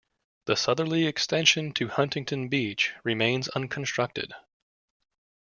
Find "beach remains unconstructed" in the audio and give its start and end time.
2.47-4.31